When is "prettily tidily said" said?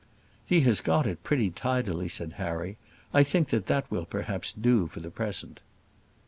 1.21-2.33